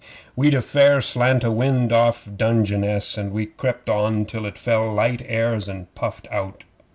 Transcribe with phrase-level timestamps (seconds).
[0.35, 4.91] 'We'd a fair slant o' wind off Dungeness, and we crept on till it fell
[4.91, 6.63] light airs and puffed out.